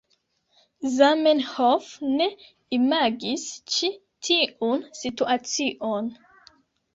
[0.93, 1.89] Zamenhof
[2.21, 2.27] ne
[2.77, 3.91] imagis ĉi
[4.29, 6.11] tiun situacion